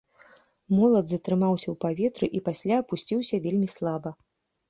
Молат 0.75 1.05
затрымаўся 1.11 1.65
ў 1.71 1.75
паветры 1.85 2.27
і 2.39 2.43
пасля 2.47 2.75
апусціўся 2.85 3.35
вельмі 3.45 3.67
слаба. 3.77 4.09